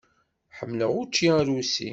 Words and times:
Ḥemmleɣ 0.57 0.91
učči 1.01 1.27
arusi. 1.39 1.89